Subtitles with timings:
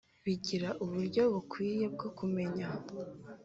[0.25, 2.67] bigira uburyo bukwiye bwo kumenya